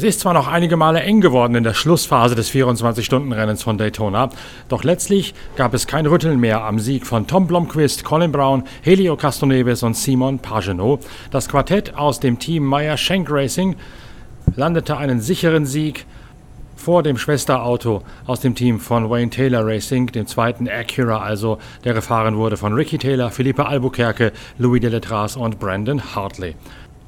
Es 0.00 0.04
ist 0.04 0.20
zwar 0.20 0.32
noch 0.32 0.48
einige 0.48 0.78
Male 0.78 1.02
eng 1.02 1.20
geworden 1.20 1.54
in 1.56 1.62
der 1.62 1.74
Schlussphase 1.74 2.34
des 2.34 2.50
24-Stunden-Rennens 2.50 3.62
von 3.62 3.76
Daytona, 3.76 4.30
doch 4.70 4.82
letztlich 4.82 5.34
gab 5.56 5.74
es 5.74 5.86
kein 5.86 6.06
Rütteln 6.06 6.40
mehr 6.40 6.64
am 6.64 6.78
Sieg 6.78 7.06
von 7.06 7.26
Tom 7.26 7.46
Blomqvist, 7.46 8.02
Colin 8.02 8.32
Brown, 8.32 8.64
Helio 8.80 9.18
Castroneves 9.18 9.82
und 9.82 9.98
Simon 9.98 10.38
Pagenaud. 10.38 11.00
Das 11.30 11.50
Quartett 11.50 11.96
aus 11.96 12.18
dem 12.18 12.38
Team 12.38 12.64
Meyer 12.64 12.96
Shank 12.96 13.30
Racing 13.30 13.76
landete 14.56 14.96
einen 14.96 15.20
sicheren 15.20 15.66
Sieg 15.66 16.06
vor 16.76 17.02
dem 17.02 17.18
Schwesterauto 17.18 18.02
aus 18.24 18.40
dem 18.40 18.54
Team 18.54 18.80
von 18.80 19.10
Wayne 19.10 19.28
Taylor 19.28 19.66
Racing, 19.66 20.06
dem 20.06 20.26
zweiten 20.26 20.66
Acura 20.66 21.20
also, 21.20 21.58
der 21.84 21.92
gefahren 21.92 22.38
wurde 22.38 22.56
von 22.56 22.72
Ricky 22.72 22.96
Taylor, 22.96 23.30
Philippe 23.30 23.66
Albuquerque, 23.66 24.32
Louis 24.56 24.80
Deletras 24.80 25.36
und 25.36 25.58
Brandon 25.58 26.14
Hartley. 26.14 26.54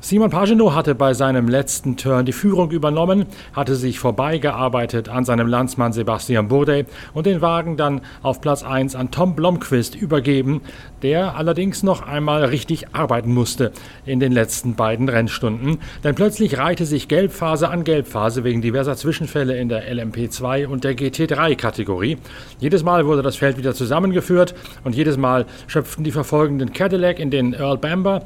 Simon 0.05 0.31
Pagenaud 0.31 0.75
hatte 0.75 0.97
bei 0.97 1.15
seinem 1.15 1.47
letzten 1.47 1.97
Turn 1.97 2.27
die 2.27 2.33
Führung 2.33 2.73
übernommen, 2.73 3.25
hatte 3.53 3.77
sich 3.77 4.01
vorbeigearbeitet 4.01 5.09
an 5.09 5.25
seinem 5.25 5.47
Landsmann 5.47 5.93
Sebastian 5.93 6.49
Bourdais 6.49 6.87
und 7.15 7.25
den 7.25 7.41
Wagen 7.41 7.77
dann 7.77 8.01
auf 8.21 8.41
Platz 8.41 8.65
1 8.65 8.97
an 8.97 9.13
Tom 9.13 9.37
Blomqvist 9.37 9.95
übergeben, 9.95 10.61
der 11.03 11.37
allerdings 11.37 11.85
noch 11.85 12.03
einmal 12.03 12.45
richtig 12.47 12.97
arbeiten 12.97 13.33
musste 13.33 13.71
in 14.05 14.19
den 14.19 14.33
letzten 14.33 14.75
beiden 14.75 15.09
Rennstunden, 15.09 15.79
denn 16.03 16.17
plötzlich 16.17 16.59
reihte 16.59 16.85
sich 16.85 17.07
Gelbphase 17.07 17.69
an 17.69 17.85
Gelbphase 17.85 18.43
wegen 18.43 18.61
diverser 18.61 18.97
Zwischenfälle 18.97 19.57
in 19.57 19.69
der 19.69 19.89
LMP2 19.89 20.67
und 20.67 20.83
der 20.83 20.97
GT3-Kategorie. 20.97 22.19
Jedes 22.59 22.83
Mal 22.83 23.07
wurde 23.07 23.23
das 23.23 23.37
Feld 23.37 23.57
wieder 23.57 23.73
zusammengeführt 23.73 24.57
und 24.83 24.97
jedes 24.97 25.17
Mal 25.17 25.47
schöpften 25.69 26.03
die 26.03 26.11
verfolgenden 26.11 26.73
Cadillac 26.73 27.21
in 27.21 27.31
den 27.31 27.53
Earl 27.53 27.79
Bamber 27.79 28.25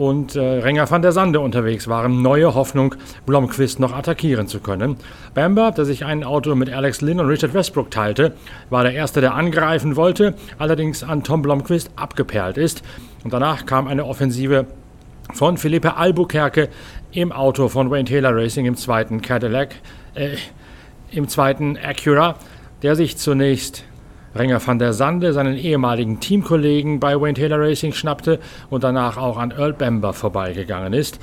und 0.00 0.34
äh, 0.34 0.40
Renger 0.40 0.90
van 0.90 1.02
der 1.02 1.12
Sande 1.12 1.40
unterwegs 1.40 1.86
waren. 1.86 2.22
Neue 2.22 2.54
Hoffnung, 2.54 2.94
Blomqvist 3.26 3.80
noch 3.80 3.94
attackieren 3.94 4.46
zu 4.46 4.60
können. 4.60 4.96
Bamber, 5.34 5.72
der 5.72 5.84
sich 5.84 6.06
ein 6.06 6.24
Auto 6.24 6.54
mit 6.54 6.72
Alex 6.72 7.02
Lynn 7.02 7.20
und 7.20 7.26
Richard 7.26 7.52
Westbrook 7.52 7.90
teilte, 7.90 8.32
war 8.70 8.82
der 8.82 8.94
Erste, 8.94 9.20
der 9.20 9.34
angreifen 9.34 9.96
wollte, 9.96 10.36
allerdings 10.56 11.02
an 11.02 11.22
Tom 11.22 11.42
Blomqvist 11.42 11.90
abgeperlt 11.96 12.56
ist. 12.56 12.82
Und 13.24 13.34
danach 13.34 13.66
kam 13.66 13.88
eine 13.88 14.06
Offensive 14.06 14.64
von 15.34 15.58
Felipe 15.58 15.94
Albuquerque 15.98 16.70
im 17.12 17.30
Auto 17.30 17.68
von 17.68 17.90
Wayne 17.90 18.06
Taylor 18.06 18.34
Racing 18.34 18.64
im 18.64 18.76
zweiten 18.76 19.20
Cadillac, 19.20 19.74
äh, 20.14 20.30
im 21.10 21.28
zweiten 21.28 21.76
Acura, 21.76 22.36
der 22.80 22.96
sich 22.96 23.18
zunächst 23.18 23.84
Renger 24.34 24.64
van 24.64 24.78
der 24.78 24.92
Sande 24.92 25.32
seinen 25.32 25.56
ehemaligen 25.56 26.20
Teamkollegen 26.20 27.00
bei 27.00 27.20
Wayne 27.20 27.34
Taylor 27.34 27.60
Racing 27.60 27.92
schnappte 27.92 28.38
und 28.70 28.84
danach 28.84 29.16
auch 29.16 29.38
an 29.38 29.50
Earl 29.50 29.72
Bamber 29.72 30.12
vorbeigegangen 30.12 30.92
ist. 30.92 31.18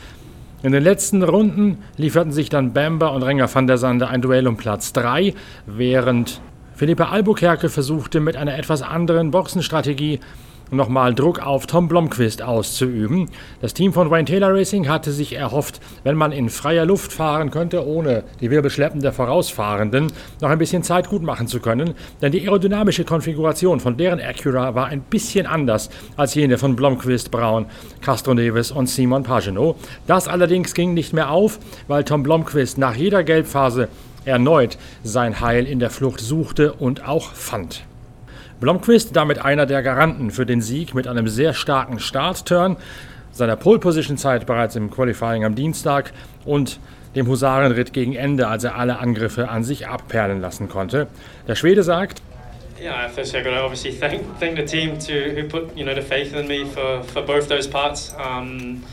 In 0.63 0.71
den 0.71 0.83
letzten 0.83 1.23
Runden 1.23 1.77
lieferten 1.97 2.31
sich 2.31 2.49
dann 2.49 2.73
Bamber 2.73 3.13
und 3.13 3.23
Renger 3.23 3.53
van 3.53 3.67
der 3.67 3.77
Sande 3.77 4.07
ein 4.07 4.21
Duell 4.21 4.47
um 4.47 4.57
Platz 4.57 4.91
3, 4.91 5.33
während 5.67 6.41
Philippe 6.75 7.07
Albuquerque 7.07 7.69
versuchte 7.69 8.19
mit 8.19 8.35
einer 8.35 8.57
etwas 8.57 8.81
anderen 8.81 9.31
Boxenstrategie 9.31 10.19
nochmal 10.71 11.13
Druck 11.13 11.45
auf 11.45 11.67
Tom 11.67 11.87
Blomqvist 11.87 12.41
auszuüben. 12.41 13.29
Das 13.61 13.73
Team 13.73 13.93
von 13.93 14.09
Wayne 14.11 14.25
Taylor 14.25 14.53
Racing 14.53 14.87
hatte 14.87 15.11
sich 15.11 15.33
erhofft, 15.33 15.79
wenn 16.03 16.15
man 16.15 16.31
in 16.31 16.49
freier 16.49 16.85
Luft 16.85 17.13
fahren 17.13 17.51
könnte, 17.51 17.85
ohne 17.85 18.23
die 18.41 18.51
Wirbelschleppen 18.51 19.01
der 19.01 19.13
Vorausfahrenden, 19.13 20.11
noch 20.41 20.49
ein 20.49 20.57
bisschen 20.57 20.83
Zeit 20.83 21.09
gut 21.09 21.23
machen 21.23 21.47
zu 21.47 21.59
können, 21.59 21.93
denn 22.21 22.31
die 22.31 22.41
aerodynamische 22.41 23.05
Konfiguration 23.05 23.79
von 23.79 23.97
deren 23.97 24.19
Acura 24.19 24.75
war 24.75 24.87
ein 24.87 25.01
bisschen 25.01 25.45
anders 25.45 25.89
als 26.15 26.35
jene 26.35 26.57
von 26.57 26.75
Blomqvist, 26.75 27.31
Braun, 27.31 27.65
Castro 28.01 28.33
Neves 28.33 28.71
und 28.71 28.87
Simon 28.87 29.23
Pagenaud. 29.23 29.77
Das 30.05 30.27
allerdings 30.27 30.73
ging 30.73 30.93
nicht 30.93 31.13
mehr 31.13 31.31
auf, 31.31 31.59
weil 31.87 32.03
Tom 32.03 32.23
Blomqvist 32.23 32.77
nach 32.77 32.95
jeder 32.95 33.23
Gelbphase 33.23 33.87
erneut 34.27 34.77
sein 35.03 35.39
Heil 35.39 35.65
in 35.65 35.79
der 35.79 35.89
Flucht 35.89 36.19
suchte 36.19 36.73
und 36.73 37.07
auch 37.07 37.31
fand. 37.33 37.86
Blomqvist 38.59 39.15
damit 39.15 39.39
einer 39.39 39.67
der 39.67 39.83
Garanten 39.83 40.31
für 40.31 40.45
den 40.45 40.61
Sieg 40.61 40.95
mit 40.95 41.07
einem 41.07 41.27
sehr 41.27 41.53
starken 41.53 41.99
Startturn, 41.99 42.77
seiner 43.31 43.55
Pole-Position-Zeit 43.55 44.47
bereits 44.47 44.75
im 44.75 44.89
Qualifying 44.89 45.45
am 45.45 45.53
Dienstag 45.53 46.11
und 46.43 46.79
dem 47.15 47.27
Husarenritt 47.27 47.93
gegen 47.93 48.15
Ende, 48.15 48.47
als 48.47 48.63
er 48.63 48.75
alle 48.75 48.97
Angriffe 48.97 49.49
an 49.49 49.63
sich 49.63 49.87
abperlen 49.87 50.41
lassen 50.41 50.69
konnte. 50.69 51.07
Der 51.47 51.55
Schwede 51.55 51.83
sagt, 51.83 52.21
Yeah, 52.79 53.07
firstly, 53.09 53.39
I've 53.39 53.43
got 53.43 53.55
to 53.55 53.63
obviously 53.63 53.91
thank 53.91 54.21
thank 54.39 54.55
the 54.55 54.63
team 54.63 54.99
to 54.99 55.33
who 55.33 55.47
put 55.47 55.75
you 55.75 55.83
know 55.83 55.95
the 55.95 56.01
faith 56.01 56.35
in 56.35 56.47
me 56.47 56.63
for, 56.63 57.01
for 57.05 57.23
both 57.23 57.47
those 57.47 57.67
parts. 57.67 58.13
Um, 58.19 58.83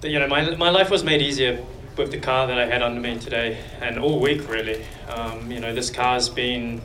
but, 0.00 0.08
you 0.08 0.18
know, 0.18 0.26
my 0.26 0.56
my 0.56 0.70
life 0.70 0.90
was 0.90 1.04
made 1.04 1.20
easier 1.20 1.62
with 1.98 2.10
the 2.10 2.18
car 2.18 2.46
that 2.46 2.58
I 2.58 2.64
had 2.64 2.80
under 2.80 2.98
me 2.98 3.18
today 3.18 3.58
and 3.82 3.98
all 3.98 4.18
week 4.18 4.48
really. 4.48 4.82
Um, 5.10 5.50
you 5.52 5.60
know, 5.60 5.74
this 5.74 5.90
car's 5.90 6.30
been, 6.30 6.80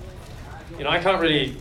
you 0.78 0.84
know, 0.84 0.90
I 0.90 1.00
can't 1.00 1.22
really 1.22 1.56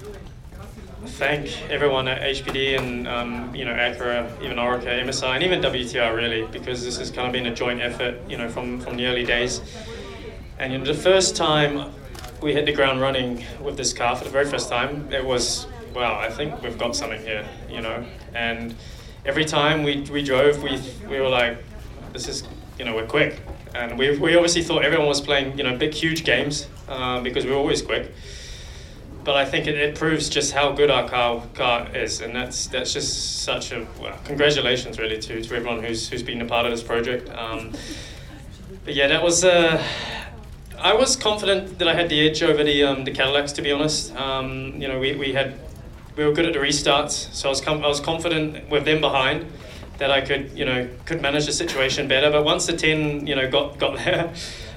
thank 1.06 1.62
everyone 1.70 2.08
at 2.08 2.20
HPD 2.20 2.78
and 2.78 3.08
um, 3.08 3.54
you 3.54 3.64
know 3.64 3.72
Acura, 3.72 4.30
even 4.42 4.56
Orica, 4.56 4.86
MSI, 5.02 5.34
and 5.34 5.42
even 5.42 5.60
WTR 5.60 6.14
really, 6.14 6.46
because 6.48 6.84
this 6.84 6.98
has 6.98 7.10
kind 7.10 7.26
of 7.26 7.32
been 7.32 7.46
a 7.46 7.54
joint 7.54 7.80
effort, 7.80 8.18
you 8.28 8.36
know, 8.36 8.48
from 8.48 8.80
from 8.80 8.96
the 8.96 9.06
early 9.06 9.24
days. 9.24 9.60
And 10.58 10.72
you 10.72 10.78
know, 10.78 10.84
the 10.84 10.94
first 10.94 11.36
time 11.36 11.92
we 12.42 12.52
hit 12.52 12.66
the 12.66 12.72
ground 12.72 13.00
running 13.00 13.44
with 13.60 13.76
this 13.76 13.92
car 13.92 14.16
for 14.16 14.24
the 14.24 14.30
very 14.30 14.46
first 14.46 14.68
time, 14.68 15.12
it 15.12 15.24
was 15.24 15.66
wow. 15.94 16.18
I 16.18 16.30
think 16.30 16.62
we've 16.62 16.78
got 16.78 16.94
something 16.94 17.20
here, 17.22 17.46
you 17.68 17.80
know. 17.80 18.04
And 18.34 18.74
every 19.24 19.44
time 19.44 19.82
we 19.82 20.02
we 20.12 20.22
drove, 20.22 20.62
we 20.62 20.80
we 21.08 21.20
were 21.20 21.28
like, 21.28 21.62
this 22.12 22.28
is 22.28 22.44
you 22.78 22.84
know 22.84 22.94
we're 22.94 23.06
quick. 23.06 23.40
And 23.72 23.96
we, 23.96 24.18
we 24.18 24.34
obviously 24.34 24.62
thought 24.62 24.84
everyone 24.84 25.06
was 25.06 25.20
playing, 25.20 25.56
you 25.56 25.62
know, 25.62 25.76
big, 25.76 25.94
huge 25.94 26.24
games 26.24 26.66
uh, 26.88 27.20
because 27.20 27.44
we 27.44 27.52
were 27.52 27.56
always 27.56 27.82
quick 27.82 28.12
but 29.24 29.36
I 29.36 29.44
think 29.44 29.66
it, 29.66 29.76
it, 29.76 29.94
proves 29.94 30.28
just 30.28 30.52
how 30.52 30.72
good 30.72 30.90
our 30.90 31.08
car, 31.08 31.46
car 31.54 31.88
is, 31.94 32.20
and 32.20 32.34
that's 32.34 32.66
that's 32.68 32.92
just 32.92 33.42
such 33.42 33.72
a 33.72 33.86
well, 34.00 34.18
congratulations 34.24 34.98
really 34.98 35.18
to, 35.18 35.42
to 35.42 35.56
everyone 35.56 35.82
who's 35.82 36.08
who's 36.08 36.22
been 36.22 36.40
a 36.40 36.46
part 36.46 36.66
of 36.66 36.72
this 36.72 36.82
project. 36.82 37.28
Um, 37.30 37.72
but 38.84 38.94
yeah, 38.94 39.08
that 39.08 39.22
was. 39.22 39.44
Uh, 39.44 39.82
I 40.78 40.94
was 40.94 41.14
confident 41.14 41.78
that 41.78 41.88
I 41.88 41.94
had 41.94 42.08
the 42.08 42.26
edge 42.26 42.42
over 42.42 42.64
the 42.64 42.84
um, 42.84 43.04
the 43.04 43.10
Cadillacs. 43.10 43.52
To 43.52 43.62
be 43.62 43.70
honest, 43.70 44.14
um, 44.16 44.80
you 44.80 44.88
know, 44.88 44.98
we, 44.98 45.14
we 45.14 45.32
had 45.32 45.58
we 46.16 46.24
were 46.24 46.32
good 46.32 46.46
at 46.46 46.54
the 46.54 46.58
restarts, 46.58 47.32
so 47.34 47.48
I 47.48 47.50
was 47.50 47.60
com- 47.60 47.84
I 47.84 47.88
was 47.88 48.00
confident 48.00 48.68
with 48.70 48.84
them 48.84 49.00
behind 49.00 49.46
that 49.98 50.10
I 50.10 50.22
could 50.22 50.58
you 50.58 50.64
know 50.64 50.88
could 51.04 51.20
manage 51.20 51.46
the 51.46 51.52
situation 51.52 52.08
better. 52.08 52.30
But 52.30 52.44
once 52.44 52.66
the 52.66 52.76
ten 52.76 53.26
you 53.26 53.36
know 53.36 53.50
got 53.50 53.78
got 53.78 53.96
there. 53.98 54.32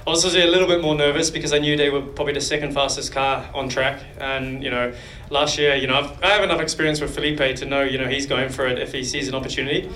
I 0.06 0.10
was 0.10 0.22
a 0.34 0.46
little 0.46 0.68
bit 0.68 0.82
more 0.82 0.94
nervous 0.94 1.30
because 1.30 1.54
I 1.54 1.58
knew 1.58 1.78
they 1.78 1.88
were 1.88 2.02
probably 2.02 2.34
the 2.34 2.40
second 2.42 2.74
fastest 2.74 3.10
car 3.10 3.48
on 3.54 3.70
track. 3.70 4.02
And, 4.18 4.62
you 4.62 4.68
know, 4.68 4.92
last 5.30 5.56
year, 5.56 5.76
you 5.76 5.86
know, 5.86 5.94
I've, 5.94 6.22
I 6.22 6.28
have 6.28 6.44
enough 6.44 6.60
experience 6.60 7.00
with 7.00 7.14
Felipe 7.14 7.56
to 7.56 7.64
know, 7.64 7.82
you 7.82 7.96
know, 7.96 8.06
he's 8.06 8.26
going 8.26 8.50
for 8.50 8.66
it 8.66 8.78
if 8.78 8.92
he 8.92 9.02
sees 9.02 9.28
an 9.28 9.34
opportunity. 9.34 9.90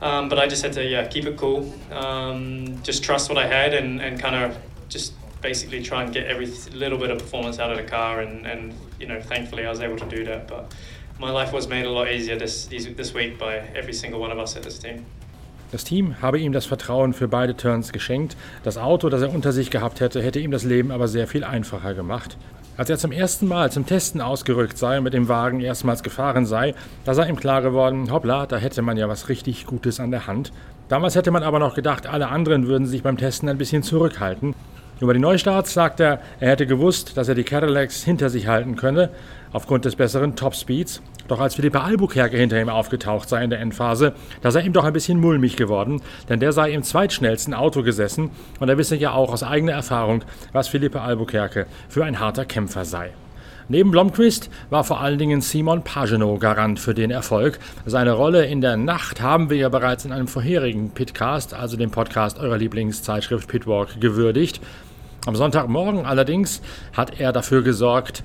Um, 0.00 0.30
but 0.30 0.38
I 0.38 0.46
just 0.46 0.62
had 0.62 0.72
to, 0.74 0.84
yeah, 0.84 1.06
keep 1.08 1.26
it 1.26 1.36
cool. 1.36 1.70
Um, 1.92 2.82
just 2.82 3.04
trust 3.04 3.28
what 3.28 3.36
I 3.36 3.46
had 3.46 3.74
and, 3.74 4.00
and 4.00 4.18
kind 4.18 4.34
of 4.34 4.56
just 4.88 5.12
basically 5.42 5.82
try 5.82 6.04
and 6.04 6.12
get 6.12 6.26
every 6.26 6.46
little 6.72 6.96
bit 6.96 7.10
of 7.10 7.18
performance 7.18 7.58
out 7.58 7.70
of 7.70 7.76
the 7.76 7.84
car. 7.84 8.20
And, 8.22 8.46
and, 8.46 8.74
you 8.98 9.06
know, 9.06 9.20
thankfully 9.20 9.66
I 9.66 9.68
was 9.68 9.80
able 9.80 9.98
to 9.98 10.08
do 10.08 10.24
that. 10.24 10.48
But 10.48 10.74
my 11.18 11.30
life 11.30 11.52
was 11.52 11.68
made 11.68 11.84
a 11.84 11.90
lot 11.90 12.10
easier 12.10 12.38
this, 12.38 12.64
this 12.64 13.12
week 13.12 13.38
by 13.38 13.56
every 13.56 13.92
single 13.92 14.20
one 14.20 14.30
of 14.30 14.38
us 14.38 14.56
at 14.56 14.62
this 14.62 14.78
team. 14.78 15.04
Das 15.74 15.82
Team 15.82 16.22
habe 16.22 16.38
ihm 16.38 16.52
das 16.52 16.66
Vertrauen 16.66 17.14
für 17.14 17.26
beide 17.26 17.56
Turns 17.56 17.92
geschenkt. 17.92 18.36
Das 18.62 18.78
Auto, 18.78 19.08
das 19.08 19.22
er 19.22 19.34
unter 19.34 19.50
sich 19.50 19.72
gehabt 19.72 19.98
hätte, 19.98 20.22
hätte 20.22 20.38
ihm 20.38 20.52
das 20.52 20.62
Leben 20.62 20.92
aber 20.92 21.08
sehr 21.08 21.26
viel 21.26 21.42
einfacher 21.42 21.94
gemacht. 21.94 22.36
Als 22.76 22.90
er 22.90 22.96
zum 22.96 23.10
ersten 23.10 23.48
Mal 23.48 23.72
zum 23.72 23.84
Testen 23.84 24.20
ausgerückt 24.20 24.78
sei 24.78 24.98
und 24.98 25.02
mit 25.02 25.14
dem 25.14 25.26
Wagen 25.26 25.60
erstmals 25.60 26.04
gefahren 26.04 26.46
sei, 26.46 26.76
da 27.04 27.12
sei 27.12 27.28
ihm 27.28 27.34
klar 27.34 27.60
geworden, 27.60 28.12
hoppla, 28.12 28.46
da 28.46 28.56
hätte 28.56 28.82
man 28.82 28.96
ja 28.96 29.08
was 29.08 29.28
richtig 29.28 29.66
Gutes 29.66 29.98
an 29.98 30.12
der 30.12 30.28
Hand. 30.28 30.52
Damals 30.88 31.16
hätte 31.16 31.32
man 31.32 31.42
aber 31.42 31.58
noch 31.58 31.74
gedacht, 31.74 32.06
alle 32.06 32.28
anderen 32.28 32.68
würden 32.68 32.86
sich 32.86 33.02
beim 33.02 33.16
Testen 33.16 33.48
ein 33.48 33.58
bisschen 33.58 33.82
zurückhalten. 33.82 34.54
Über 35.00 35.12
die 35.12 35.18
Neustarts 35.18 35.74
sagt 35.74 35.98
er, 35.98 36.20
er 36.38 36.50
hätte 36.50 36.68
gewusst, 36.68 37.16
dass 37.16 37.28
er 37.28 37.34
die 37.34 37.42
Cadillacs 37.42 38.04
hinter 38.04 38.30
sich 38.30 38.46
halten 38.46 38.76
könne, 38.76 39.10
aufgrund 39.52 39.86
des 39.86 39.96
besseren 39.96 40.36
Topspeeds. 40.36 41.02
Doch 41.28 41.40
als 41.40 41.54
Philippe 41.54 41.80
Albuquerque 41.80 42.36
hinter 42.36 42.60
ihm 42.60 42.68
aufgetaucht 42.68 43.28
sei 43.28 43.42
in 43.44 43.50
der 43.50 43.60
Endphase, 43.60 44.12
da 44.42 44.50
sei 44.50 44.60
ihm 44.60 44.72
doch 44.72 44.84
ein 44.84 44.92
bisschen 44.92 45.20
mulmig 45.20 45.56
geworden, 45.56 46.02
denn 46.28 46.40
der 46.40 46.52
sei 46.52 46.72
im 46.72 46.82
zweitschnellsten 46.82 47.54
Auto 47.54 47.82
gesessen 47.82 48.30
und 48.60 48.68
er 48.68 48.76
wisse 48.78 48.96
ja 48.96 49.12
auch 49.12 49.32
aus 49.32 49.42
eigener 49.42 49.72
Erfahrung, 49.72 50.22
was 50.52 50.68
Philippe 50.68 51.00
Albuquerque 51.00 51.66
für 51.88 52.04
ein 52.04 52.20
harter 52.20 52.44
Kämpfer 52.44 52.84
sei. 52.84 53.12
Neben 53.68 53.90
Blomqvist 53.90 54.50
war 54.68 54.84
vor 54.84 55.00
allen 55.00 55.18
Dingen 55.18 55.40
Simon 55.40 55.82
Pagenaud 55.82 56.38
Garant 56.38 56.78
für 56.78 56.92
den 56.92 57.10
Erfolg. 57.10 57.58
Seine 57.86 58.12
Rolle 58.12 58.44
in 58.44 58.60
der 58.60 58.76
Nacht 58.76 59.22
haben 59.22 59.48
wir 59.48 59.56
ja 59.56 59.70
bereits 59.70 60.04
in 60.04 60.12
einem 60.12 60.28
vorherigen 60.28 60.90
Pitcast, 60.90 61.54
also 61.54 61.78
dem 61.78 61.90
Podcast 61.90 62.38
eurer 62.38 62.58
Lieblingszeitschrift 62.58 63.48
Pitwalk, 63.48 63.98
gewürdigt. 63.98 64.60
Am 65.24 65.34
Sonntagmorgen 65.34 66.04
allerdings 66.04 66.60
hat 66.92 67.18
er 67.18 67.32
dafür 67.32 67.62
gesorgt, 67.62 68.22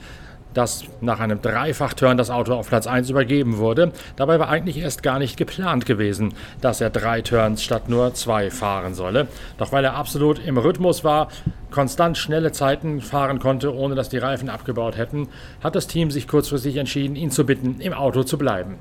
dass 0.53 0.83
nach 1.01 1.19
einem 1.19 1.41
Dreifachturn 1.41 2.17
das 2.17 2.29
Auto 2.29 2.53
auf 2.53 2.69
Platz 2.69 2.87
1 2.87 3.09
übergeben 3.09 3.57
wurde. 3.57 3.91
Dabei 4.15 4.39
war 4.39 4.49
eigentlich 4.49 4.77
erst 4.77 5.03
gar 5.03 5.19
nicht 5.19 5.37
geplant 5.37 5.85
gewesen, 5.85 6.33
dass 6.61 6.81
er 6.81 6.89
drei 6.89 7.21
Turns 7.21 7.63
statt 7.63 7.89
nur 7.89 8.13
zwei 8.13 8.49
fahren 8.49 8.93
solle. 8.93 9.27
Doch 9.57 9.71
weil 9.71 9.85
er 9.85 9.95
absolut 9.95 10.39
im 10.45 10.57
Rhythmus 10.57 11.03
war, 11.03 11.29
konstant 11.71 12.17
schnelle 12.17 12.51
Zeiten 12.51 13.01
fahren 13.01 13.39
konnte, 13.39 13.73
ohne 13.73 13.95
dass 13.95 14.09
die 14.09 14.17
Reifen 14.17 14.49
abgebaut 14.49 14.97
hätten, 14.97 15.27
hat 15.63 15.75
das 15.75 15.87
Team 15.87 16.11
sich 16.11 16.27
kurzfristig 16.27 16.77
entschieden, 16.77 17.15
ihn 17.15 17.31
zu 17.31 17.45
bitten, 17.45 17.79
im 17.79 17.93
Auto 17.93 18.23
zu 18.23 18.37
bleiben. 18.37 18.75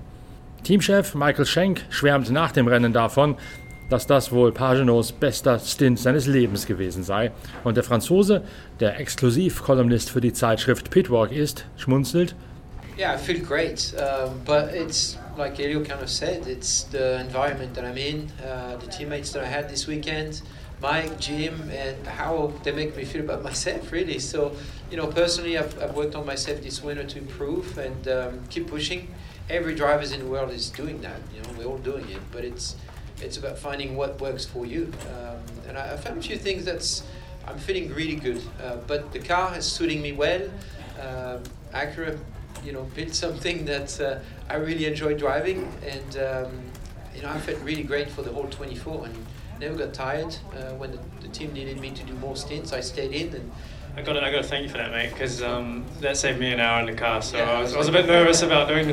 Teamchef 0.64 1.14
Michael 1.14 1.46
Schenk 1.46 1.82
schwärmt 1.88 2.30
nach 2.30 2.52
dem 2.52 2.66
Rennen 2.66 2.92
davon, 2.92 3.36
dass 3.90 4.06
das 4.06 4.32
wohl 4.32 4.52
Pagenots 4.52 5.12
bester 5.12 5.58
Stint 5.58 5.98
seines 5.98 6.26
Lebens 6.26 6.66
gewesen 6.66 7.02
sei. 7.02 7.32
Und 7.64 7.76
der 7.76 7.84
Franzose, 7.84 8.42
der 8.80 9.00
Exklusivkolumnist 9.00 10.10
für 10.10 10.20
die 10.20 10.32
Zeitschrift 10.32 10.90
Pitwalk 10.90 11.32
ist, 11.32 11.64
schmunzelt. 11.76 12.34
Yeah, 12.98 13.14
I 13.14 13.16
feel 13.16 13.38
great, 13.38 13.94
um, 13.96 14.40
but 14.44 14.74
it's 14.74 15.16
like 15.36 15.60
Elio 15.60 15.84
kind 15.84 16.02
of 16.02 16.08
said, 16.08 16.48
it's 16.48 16.82
the 16.90 17.20
environment 17.20 17.74
that 17.76 17.84
I'm 17.84 17.96
in, 17.96 18.28
uh, 18.42 18.76
the 18.76 18.88
teammates 18.88 19.30
that 19.34 19.44
I 19.44 19.46
had 19.46 19.68
this 19.68 19.86
weekend, 19.86 20.42
Mike, 20.82 21.16
Jim, 21.20 21.70
and 21.70 22.04
how 22.08 22.52
they 22.64 22.72
make 22.72 22.96
me 22.96 23.04
feel 23.04 23.22
about 23.22 23.42
myself, 23.44 23.92
really. 23.92 24.18
So, 24.18 24.50
you 24.90 24.96
know, 24.96 25.06
personally, 25.06 25.56
I've, 25.56 25.80
I've 25.80 25.94
worked 25.94 26.16
on 26.16 26.26
myself 26.26 26.60
this 26.60 26.82
winter 26.82 27.04
to 27.04 27.18
improve 27.18 27.78
and 27.78 28.08
um, 28.08 28.40
keep 28.50 28.66
pushing. 28.66 29.14
Every 29.48 29.76
driver 29.76 30.12
in 30.12 30.18
the 30.18 30.26
world 30.26 30.50
is 30.50 30.68
doing 30.70 31.00
that, 31.02 31.20
you 31.32 31.40
know, 31.40 31.50
we're 31.56 31.66
all 31.66 31.78
doing 31.78 32.08
it, 32.10 32.20
but 32.32 32.44
it's 32.44 32.74
it's 33.22 33.36
about 33.36 33.58
finding 33.58 33.96
what 33.96 34.20
works 34.20 34.44
for 34.44 34.66
you. 34.66 34.92
Um, 35.10 35.38
and 35.68 35.78
I, 35.78 35.94
I, 35.94 35.96
found 35.96 36.18
a 36.18 36.22
few 36.22 36.36
things 36.36 36.64
that's 36.64 37.02
I'm 37.46 37.58
feeling 37.58 37.92
really 37.92 38.16
good. 38.16 38.42
Uh, 38.62 38.76
but 38.86 39.12
the 39.12 39.18
car 39.18 39.56
is 39.56 39.64
suiting 39.64 40.02
me 40.02 40.12
well. 40.12 40.42
Uh, 41.00 41.38
Acura, 41.72 42.18
you 42.64 42.72
know, 42.72 42.82
built 42.94 43.14
something 43.14 43.64
that 43.64 44.00
uh, 44.00 44.18
I 44.48 44.56
really 44.56 44.86
enjoy 44.86 45.14
driving, 45.14 45.70
and 45.86 46.16
um, 46.16 46.62
you 47.14 47.22
know 47.22 47.30
I 47.30 47.38
felt 47.38 47.60
really 47.60 47.82
great 47.82 48.10
for 48.10 48.22
the 48.22 48.32
whole 48.32 48.48
24 48.48 49.06
and 49.06 49.26
never 49.60 49.76
got 49.76 49.94
tired. 49.94 50.36
Uh, 50.52 50.74
when 50.74 50.92
the, 50.92 50.98
the 51.20 51.28
team 51.28 51.52
needed 51.52 51.80
me 51.80 51.90
to 51.90 52.04
do 52.04 52.12
more 52.14 52.36
stints, 52.36 52.72
I 52.72 52.80
stayed 52.80 53.12
in 53.12 53.34
and 53.34 53.52
I 53.98 54.02
got 54.02 54.12
to, 54.12 54.24
I 54.24 54.30
got 54.30 54.42
to 54.42 54.48
thank 54.48 54.62
you 54.62 54.68
for 54.68 54.78
that, 54.78 54.92
mate, 54.92 55.10
because 55.10 55.42
um, 55.42 55.84
that 56.00 56.16
saved 56.16 56.38
me 56.38 56.52
an 56.52 56.60
hour 56.60 56.78
in 56.78 56.86
the 56.86 56.92
car. 56.92 57.20
So 57.20 57.36
yeah, 57.36 57.50
I, 57.50 57.62
was, 57.62 57.74
I 57.74 57.78
was 57.78 57.88
a 57.88 57.92
bit 57.92 58.06
nervous 58.06 58.42
about 58.42 58.68
doing 58.68 58.86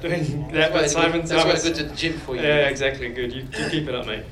doing 0.00 0.48
that. 0.52 0.72
That's 0.72 0.72
but 0.72 0.90
Simon, 0.90 1.26
that's 1.26 1.44
why 1.44 1.50
I 1.50 1.56
go 1.56 1.74
to 1.74 1.84
the 1.84 1.94
gym 1.94 2.18
for 2.20 2.36
you. 2.36 2.40
Yeah, 2.40 2.68
exactly. 2.68 3.10
Good. 3.10 3.34
You, 3.34 3.42
you 3.42 3.68
keep 3.68 3.86
it 3.86 3.94
up, 3.94 4.06
mate. 4.06 4.24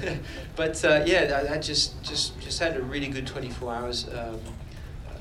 but 0.56 0.84
uh, 0.84 1.02
yeah, 1.04 1.42
I, 1.50 1.54
I, 1.54 1.58
just 1.58 2.00
just 2.04 2.38
just 2.40 2.60
had 2.60 2.76
a 2.76 2.82
really 2.82 3.08
good 3.08 3.26
24 3.26 3.74
hours. 3.74 4.06
Um, 4.08 4.38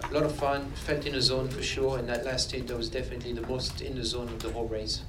a 0.04 0.14
lot 0.14 0.24
of 0.24 0.36
fun. 0.36 0.72
Felt 0.76 1.08
in 1.08 1.14
the 1.14 1.22
zone 1.22 1.48
for 1.48 1.64
sure, 1.64 1.98
and 1.98 2.08
that 2.08 2.24
last 2.24 2.50
stint 2.50 2.70
was 2.70 2.88
definitely 2.88 3.34
the 3.34 3.48
most 3.48 3.82
in 3.82 3.96
the 3.96 4.06
zone 4.06 4.28
of 4.28 4.44
the 4.44 4.52
whole 4.52 4.68
race. 4.68 5.02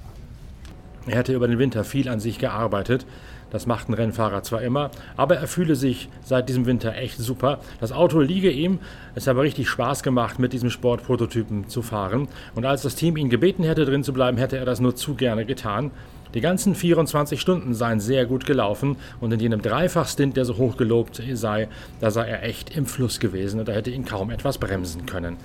Er 1.06 1.18
hatte 1.18 1.34
über 1.34 1.48
den 1.48 1.58
Winter 1.58 1.84
viel 1.84 2.08
an 2.08 2.20
sich 2.20 2.38
gearbeitet. 2.38 3.04
Das 3.52 3.66
macht 3.66 3.90
ein 3.90 3.94
Rennfahrer 3.94 4.42
zwar 4.42 4.62
immer, 4.62 4.90
aber 5.14 5.36
er 5.36 5.46
fühle 5.46 5.76
sich 5.76 6.08
seit 6.24 6.48
diesem 6.48 6.64
Winter 6.64 6.96
echt 6.96 7.18
super. 7.18 7.58
Das 7.80 7.92
Auto 7.92 8.18
liege 8.18 8.50
ihm. 8.50 8.78
Es 9.14 9.26
habe 9.26 9.42
richtig 9.42 9.68
Spaß 9.68 10.02
gemacht, 10.02 10.38
mit 10.38 10.54
diesem 10.54 10.70
Sportprototypen 10.70 11.68
zu 11.68 11.82
fahren. 11.82 12.28
Und 12.54 12.64
als 12.64 12.80
das 12.80 12.94
Team 12.94 13.18
ihn 13.18 13.28
gebeten 13.28 13.62
hätte, 13.62 13.84
drin 13.84 14.04
zu 14.04 14.14
bleiben, 14.14 14.38
hätte 14.38 14.56
er 14.56 14.64
das 14.64 14.80
nur 14.80 14.96
zu 14.96 15.14
gerne 15.14 15.44
getan. 15.44 15.90
Die 16.32 16.40
ganzen 16.40 16.74
24 16.74 17.38
Stunden 17.38 17.74
seien 17.74 18.00
sehr 18.00 18.24
gut 18.24 18.46
gelaufen 18.46 18.96
und 19.20 19.32
in 19.32 19.40
jenem 19.40 19.60
Dreifachstint, 19.60 20.34
der 20.34 20.46
so 20.46 20.56
hoch 20.56 20.78
gelobt 20.78 21.22
sei, 21.34 21.68
da 22.00 22.10
sei 22.10 22.26
er 22.26 22.42
echt 22.44 22.74
im 22.74 22.86
Fluss 22.86 23.20
gewesen 23.20 23.60
und 23.60 23.68
da 23.68 23.72
hätte 23.72 23.90
ihn 23.90 24.06
kaum 24.06 24.30
etwas 24.30 24.56
bremsen 24.56 25.04
können. 25.04 25.36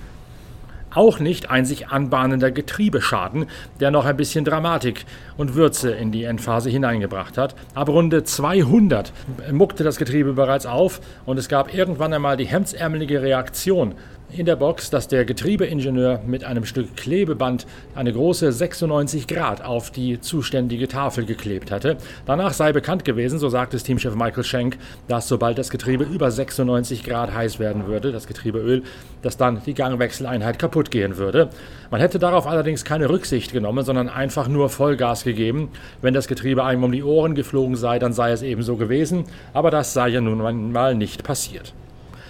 Auch 0.94 1.20
nicht 1.20 1.50
ein 1.50 1.64
sich 1.64 1.88
anbahnender 1.88 2.50
Getriebeschaden, 2.50 3.46
der 3.80 3.90
noch 3.90 4.04
ein 4.04 4.16
bisschen 4.16 4.44
Dramatik 4.44 5.04
und 5.36 5.54
Würze 5.54 5.90
in 5.90 6.12
die 6.12 6.24
Endphase 6.24 6.70
hineingebracht 6.70 7.36
hat. 7.36 7.54
Ab 7.74 7.88
Runde 7.88 8.24
200 8.24 9.12
muckte 9.52 9.84
das 9.84 9.98
Getriebe 9.98 10.32
bereits 10.32 10.66
auf 10.66 11.00
und 11.26 11.38
es 11.38 11.48
gab 11.48 11.74
irgendwann 11.74 12.12
einmal 12.12 12.36
die 12.36 12.46
hemdsärmelige 12.46 13.22
Reaktion 13.22 13.94
in 14.30 14.44
der 14.44 14.56
Box, 14.56 14.90
dass 14.90 15.08
der 15.08 15.24
Getriebeingenieur 15.24 16.20
mit 16.26 16.44
einem 16.44 16.64
Stück 16.64 16.96
Klebeband 16.96 17.66
eine 17.94 18.12
große 18.12 18.52
96 18.52 19.26
Grad 19.26 19.64
auf 19.64 19.90
die 19.90 20.20
zuständige 20.20 20.86
Tafel 20.86 21.24
geklebt 21.24 21.70
hatte. 21.70 21.96
Danach 22.26 22.52
sei 22.52 22.72
bekannt 22.72 23.04
gewesen, 23.04 23.38
so 23.38 23.48
sagt 23.48 23.74
es 23.74 23.84
Teamchef 23.84 24.14
Michael 24.14 24.44
Schenk, 24.44 24.78
dass 25.08 25.28
sobald 25.28 25.58
das 25.58 25.70
Getriebe 25.70 26.04
über 26.04 26.30
96 26.30 27.04
Grad 27.04 27.32
heiß 27.32 27.58
werden 27.58 27.86
würde, 27.86 28.12
das 28.12 28.26
Getriebeöl, 28.26 28.82
dass 29.22 29.36
dann 29.36 29.62
die 29.64 29.74
Gangwechseleinheit 29.74 30.58
kaputt 30.58 30.90
gehen 30.90 31.16
würde. 31.16 31.48
Man 31.90 32.00
hätte 32.00 32.18
darauf 32.18 32.46
allerdings 32.46 32.84
keine 32.84 33.08
Rücksicht 33.08 33.52
genommen, 33.52 33.84
sondern 33.84 34.08
einfach 34.08 34.46
nur 34.46 34.68
Vollgas 34.68 35.24
gegeben. 35.24 35.70
Wenn 36.02 36.12
das 36.14 36.28
Getriebe 36.28 36.64
einem 36.64 36.84
um 36.84 36.92
die 36.92 37.02
Ohren 37.02 37.34
geflogen 37.34 37.76
sei, 37.76 37.98
dann 37.98 38.12
sei 38.12 38.32
es 38.32 38.42
eben 38.42 38.62
so 38.62 38.76
gewesen, 38.76 39.24
aber 39.54 39.70
das 39.70 39.94
sei 39.94 40.08
ja 40.08 40.20
nun 40.20 40.72
mal 40.72 40.94
nicht 40.94 41.24
passiert. 41.24 41.72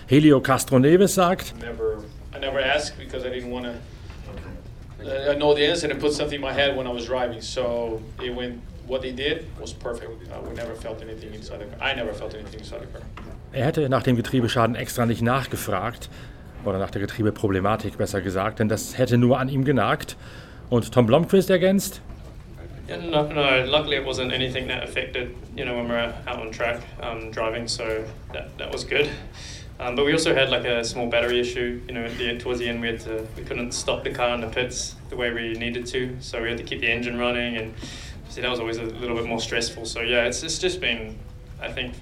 Helio 0.09 0.41
Castro 0.41 0.79
Neves 0.79 1.15
sagt, 1.15 1.55
never, 1.61 2.03
I 2.35 2.39
never 2.39 2.59
asked 2.59 2.97
because 2.99 3.27
I 3.27 3.29
didn't 3.29 3.51
want 3.51 3.67
to 3.67 5.35
know 5.37 5.55
the 5.55 5.67
answer 5.67 5.87
and 5.87 6.01
put 6.01 6.15
something 6.15 6.37
in 6.37 6.41
my 6.41 6.53
head 6.53 6.75
when 6.79 6.87
I 6.87 6.91
was 6.91 7.05
driving. 7.05 7.43
So 7.43 8.01
it 8.25 8.35
went, 8.35 8.63
what 8.87 9.03
they 9.03 9.13
did 9.13 9.45
was 9.61 9.75
perfect. 9.75 10.11
We 10.11 10.55
never 10.55 10.75
felt 10.75 11.03
anything 11.03 11.35
inside 11.35 11.61
the 11.61 11.67
car. 11.67 11.83
I 11.83 11.95
never 11.95 12.15
felt 12.15 12.35
anything 12.35 12.61
inside 12.61 12.81
the 12.81 12.87
car. 12.87 13.03
Er 13.53 13.67
hätte 13.67 13.87
nach 13.91 14.03
dem 14.03 14.17
Getriebeschaden 14.17 14.77
extra 14.77 15.05
nicht 15.05 15.21
nachgefragt, 15.21 16.09
oder 16.65 16.79
nach 16.79 16.91
der 16.91 17.03
Getriebeproblematik 17.03 17.99
besser 17.99 18.23
gesagt, 18.23 18.61
denn 18.61 18.69
das 18.69 18.97
hätte 18.97 19.19
nur 19.19 19.39
an 19.39 19.51
ihm 19.51 19.65
genagt. 19.65 20.17
Und 20.71 20.91
Tom 20.93 21.07
Blomqvist 21.07 21.51
ergänzt, 21.51 22.01
Yeah, 22.89 22.97
no, 22.97 23.23
no, 23.25 23.67
luckily 23.67 23.99
it 23.99 24.07
wasn't 24.07 24.33
anything 24.33 24.67
that 24.69 24.83
affected, 24.83 25.35
you 25.55 25.67
know, 25.67 25.77
when 25.77 25.89
we 25.89 25.91
we're 25.91 26.15
out 26.27 26.41
on 26.41 26.51
track 26.51 26.81
um, 27.03 27.31
driving, 27.31 27.69
so 27.69 27.85
that, 28.33 28.57
that 28.57 28.73
was 28.73 28.83
good. 28.83 29.11
Um, 29.81 29.95
but 29.95 30.05
we 30.05 30.13
also 30.13 30.35
had 30.35 30.51
like 30.51 30.65
a 30.65 30.85
small 30.85 31.07
battery 31.07 31.39
issue. 31.39 31.81
You 31.87 31.95
know, 31.95 32.09
the, 32.09 32.37
towards 32.39 32.59
the 32.59 32.69
end, 32.69 32.81
we 32.81 32.89
had 32.89 33.01
to 33.01 33.27
we 33.37 33.45
couldn't 33.45 33.73
stop 33.73 34.03
the 34.03 34.11
car 34.11 34.35
in 34.35 34.41
the 34.41 34.49
pits 34.49 34.97
the 35.09 35.17
way 35.17 35.33
we 35.33 35.53
needed 35.55 35.87
to, 35.87 36.17
so 36.21 36.43
we 36.43 36.49
had 36.49 36.59
to 36.59 36.65
keep 36.65 36.81
the 36.81 36.91
engine 36.91 37.17
running, 37.17 37.57
and 37.57 37.75
see 38.29 38.41
that 38.41 38.51
was 38.51 38.61
always 38.61 38.79
a 38.79 38.85
little 38.85 39.17
bit 39.17 39.27
more 39.27 39.41
stressful. 39.41 39.87
So 39.87 40.01
yeah, 40.01 40.25
it's 40.25 40.43
it's 40.43 40.59
just 40.59 40.81
been, 40.81 41.17
I 41.61 41.71
think, 41.71 41.95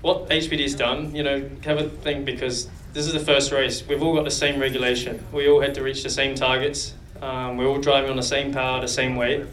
what 0.00 0.28
HPD's 0.30 0.74
done. 0.74 1.14
You 1.14 1.22
know, 1.24 1.50
have 1.64 1.78
a 1.78 1.90
thing 1.90 2.24
because 2.24 2.70
this 2.94 3.06
is 3.06 3.12
the 3.12 3.20
first 3.20 3.52
race. 3.52 3.86
We've 3.86 4.02
all 4.02 4.14
got 4.14 4.24
the 4.24 4.30
same 4.30 4.58
regulation. 4.58 5.22
We 5.30 5.48
all 5.48 5.60
had 5.60 5.74
to 5.74 5.82
reach 5.82 6.02
the 6.02 6.10
same 6.10 6.34
targets. 6.34 6.94
Um, 7.20 7.58
we're 7.58 7.66
all 7.66 7.80
driving 7.80 8.10
on 8.10 8.16
the 8.16 8.22
same 8.22 8.52
power, 8.52 8.80
the 8.80 8.88
same 8.88 9.16
weight, 9.16 9.44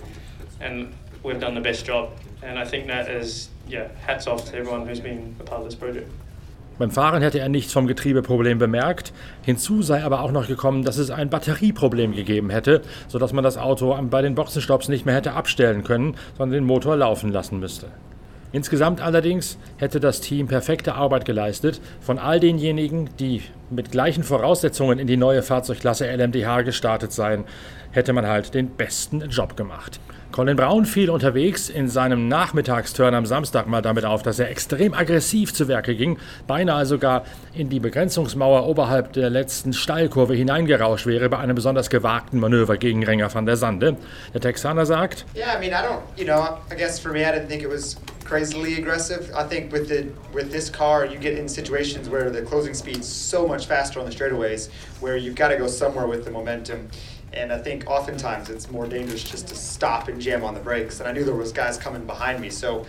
and 0.59 0.93
we've 1.23 1.39
done 1.39 1.55
the 1.55 1.61
best 1.61 1.85
job. 1.85 2.11
And 2.43 2.57
I 2.57 2.65
think 2.65 2.87
that 2.87 3.09
is, 3.09 3.49
yeah, 3.67 3.89
hats 3.99 4.27
off 4.27 4.45
to 4.51 4.57
everyone 4.57 4.87
who's 4.87 4.99
been 4.99 5.35
a 5.39 5.43
part 5.43 5.59
of 5.59 5.65
this 5.65 5.75
project. 5.75 6.09
Beim 6.77 6.91
Fahren 6.91 7.21
hätte 7.21 7.39
er 7.39 7.49
nichts 7.49 7.73
vom 7.73 7.87
Getriebeproblem 7.87 8.57
bemerkt. 8.57 9.13
Hinzu 9.43 9.81
sei 9.81 10.03
aber 10.03 10.21
auch 10.21 10.31
noch 10.31 10.47
gekommen, 10.47 10.83
dass 10.83 10.97
es 10.97 11.11
ein 11.11 11.29
Batterieproblem 11.29 12.13
gegeben 12.13 12.49
hätte, 12.49 12.81
sodass 13.07 13.33
man 13.33 13.43
das 13.43 13.57
Auto 13.57 13.97
bei 14.09 14.21
den 14.21 14.35
Boxenstopps 14.35 14.87
nicht 14.87 15.05
mehr 15.05 15.15
hätte 15.15 15.33
abstellen 15.33 15.83
können, 15.83 16.15
sondern 16.37 16.53
den 16.53 16.65
Motor 16.65 16.95
laufen 16.95 17.31
lassen 17.31 17.59
müsste. 17.59 17.87
Insgesamt 18.53 18.99
allerdings 18.99 19.57
hätte 19.77 19.99
das 19.99 20.19
Team 20.19 20.47
perfekte 20.47 20.95
Arbeit 20.95 21.23
geleistet. 21.23 21.79
Von 22.01 22.19
all 22.19 22.39
denjenigen, 22.39 23.09
die 23.17 23.43
mit 23.69 23.91
gleichen 23.91 24.23
Voraussetzungen 24.23 24.99
in 24.99 25.07
die 25.07 25.15
neue 25.15 25.41
Fahrzeugklasse 25.41 26.05
LMDH 26.05 26.63
gestartet 26.63 27.13
seien, 27.13 27.45
hätte 27.91 28.11
man 28.11 28.27
halt 28.27 28.53
den 28.53 28.69
besten 28.69 29.21
Job 29.29 29.55
gemacht. 29.55 30.01
Colin 30.31 30.55
Brown 30.55 30.85
fiel 30.85 31.09
unterwegs 31.09 31.69
in 31.69 31.89
seinem 31.89 32.29
Nachmittagsturn 32.29 33.13
am 33.13 33.25
Samstag 33.25 33.67
mal 33.67 33.81
damit 33.81 34.05
auf, 34.05 34.23
dass 34.23 34.39
er 34.39 34.49
extrem 34.49 34.93
aggressiv 34.93 35.53
zu 35.53 35.67
Werke 35.67 35.93
ging, 35.93 36.19
beinahe 36.47 36.85
sogar 36.85 37.25
in 37.53 37.69
die 37.69 37.81
Begrenzungsmauer 37.81 38.65
oberhalb 38.65 39.11
der 39.11 39.29
letzten 39.29 39.73
Steilkurve 39.73 40.33
hineingerauscht 40.33 41.05
wäre 41.05 41.27
bei 41.27 41.37
einem 41.37 41.55
besonders 41.55 41.89
gewagten 41.89 42.39
Manöver 42.39 42.77
gegen 42.77 43.03
Renger 43.03 43.33
van 43.33 43.45
der 43.45 43.57
Sande. 43.57 43.97
Der 44.33 44.39
Texaner 44.39 44.85
sagt: 44.85 45.25
Yeah, 45.35 45.53
I 45.53 45.59
mean, 45.59 45.73
I 45.73 45.83
don't, 45.85 45.99
you 46.15 46.23
know, 46.23 46.59
I 46.71 46.77
guess 46.77 46.97
for 46.97 47.11
me, 47.11 47.27
I 47.27 47.33
didn't 47.33 47.49
think 47.49 47.61
it 47.61 47.69
was 47.69 47.97
crazily 48.23 48.77
aggressive. 48.77 49.29
I 49.35 49.43
think 49.43 49.73
with 49.73 49.89
the 49.89 50.05
with 50.33 50.49
this 50.49 50.69
car, 50.69 51.05
you 51.05 51.19
get 51.19 51.37
in 51.37 51.49
situations 51.49 52.09
where 52.09 52.29
the 52.29 52.41
closing 52.41 52.73
speed's 52.73 53.05
so 53.05 53.45
much 53.45 53.65
faster 53.65 53.99
on 53.99 54.05
the 54.05 54.15
straightaways, 54.15 54.69
where 55.01 55.17
you've 55.17 55.35
got 55.35 55.49
to 55.49 55.57
go 55.57 55.67
somewhere 55.67 56.07
with 56.07 56.23
the 56.23 56.31
momentum. 56.31 56.87
And 57.33 57.51
I 57.51 57.57
think 57.57 57.87
oftentimes 57.87 58.49
it's 58.49 58.69
more 58.69 58.85
dangerous 58.87 59.23
just 59.23 59.47
to 59.49 59.55
stop 59.55 60.07
and 60.09 60.19
jam 60.19 60.43
on 60.43 60.53
the 60.53 60.59
brakes. 60.59 60.99
And 60.99 61.07
I 61.07 61.13
knew 61.13 61.23
there 61.23 61.35
was 61.35 61.51
guys 61.51 61.77
coming 61.77 62.05
behind 62.05 62.41
me, 62.41 62.49
so 62.49 62.85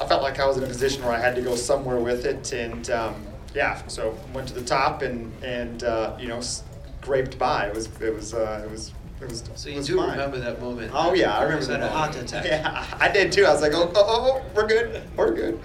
I 0.00 0.06
felt 0.06 0.22
like 0.22 0.40
I 0.40 0.46
was 0.46 0.56
in 0.56 0.64
a 0.64 0.66
position 0.66 1.02
where 1.04 1.12
I 1.12 1.18
had 1.20 1.34
to 1.34 1.42
go 1.42 1.54
somewhere 1.56 1.98
with 1.98 2.24
it. 2.24 2.52
And 2.52 2.88
um, 2.90 3.14
yeah, 3.54 3.86
so 3.88 4.16
went 4.32 4.48
to 4.48 4.54
the 4.54 4.64
top 4.64 5.02
and 5.02 5.32
and 5.42 5.84
uh, 5.84 6.16
you 6.18 6.28
know 6.28 6.40
scraped 6.40 7.38
by. 7.38 7.66
It 7.66 7.74
was 7.74 7.86
it 8.00 8.14
was 8.14 8.34
uh, 8.34 8.62
it 8.64 8.70
was. 8.70 8.92
It 9.20 9.28
was, 9.28 9.44
so 9.54 9.68
you 9.68 9.76
was 9.76 9.86
do 9.86 9.98
fine. 9.98 10.10
remember 10.10 10.40
that 10.40 10.60
moment? 10.60 10.90
Oh 10.92 11.14
yeah, 11.14 11.38
I 11.38 11.44
remember 11.44 11.64
that. 11.66 11.80
a 11.80 11.88
heart 11.88 12.16
attack. 12.16 12.44
Yeah, 12.46 12.84
I 12.98 13.08
did 13.08 13.30
too. 13.30 13.44
I 13.44 13.52
was 13.52 13.62
like, 13.62 13.72
oh, 13.72 13.88
oh, 13.94 14.04
oh, 14.04 14.42
we're 14.52 14.66
good, 14.66 15.00
we're 15.16 15.32
good. 15.32 15.60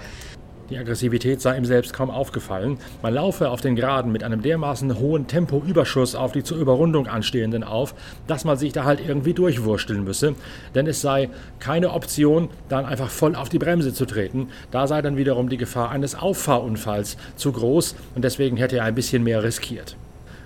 Die 0.70 0.78
Aggressivität 0.78 1.40
sei 1.40 1.58
ihm 1.58 1.64
selbst 1.64 1.94
kaum 1.94 2.12
aufgefallen. 2.12 2.78
Man 3.02 3.14
laufe 3.14 3.50
auf 3.50 3.62
den 3.62 3.78
Geraden 3.78 4.12
mit 4.12 4.26
einem 4.26 4.42
dermaßen 4.42 5.00
hohen 5.00 5.26
Tempoüberschuss 5.26 6.14
auf 6.14 6.34
die 6.34 6.44
zur 6.44 6.58
Überrundung 6.58 7.08
anstehenden 7.08 7.64
auf, 7.64 7.96
dass 8.28 8.44
man 8.44 8.58
sich 8.58 8.74
da 8.74 8.84
halt 8.84 9.00
irgendwie 9.00 9.34
durchwursteln 9.34 10.04
müsse. 10.04 10.36
Denn 10.76 10.86
es 10.86 11.00
sei 11.00 11.30
keine 11.60 11.92
Option, 11.94 12.50
dann 12.68 12.86
einfach 12.86 13.10
voll 13.10 13.36
auf 13.36 13.48
die 13.48 13.60
Bremse 13.60 13.94
zu 13.94 14.06
treten. 14.06 14.50
Da 14.70 14.88
sei 14.88 15.02
dann 15.02 15.16
wiederum 15.16 15.48
die 15.48 15.56
Gefahr 15.56 15.90
eines 15.90 16.16
Auffahrunfalls 16.16 17.16
zu 17.38 17.54
groß 17.54 17.96
und 18.16 18.26
deswegen 18.26 18.58
hätte 18.58 18.78
er 18.78 18.84
ein 18.84 18.96
bisschen 18.96 19.24
mehr 19.24 19.44
riskiert. 19.44 19.96